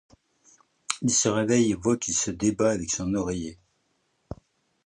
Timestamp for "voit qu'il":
1.75-2.15